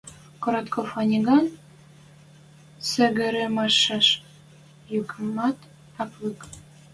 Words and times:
Коротков 0.43 0.89
Аникан 1.01 1.45
сӹгӹрӹмӓшеш 2.89 4.07
юкымат 4.99 5.57
ак 6.01 6.11
лык. 6.21 6.41